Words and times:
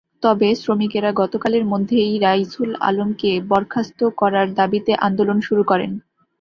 তবে 0.23 0.49
শ্রমিকেরা 0.55 1.09
গতকালের 1.21 1.63
মধ্যেই 1.71 2.13
রাইসুল 2.19 2.71
আলমকে 2.81 3.31
বরখাস্ত 3.49 3.99
করার 4.19 4.47
দাবিতে 4.59 4.91
আন্দোলন 5.07 5.37
শুরু 5.47 5.63
করেন। 5.63 5.91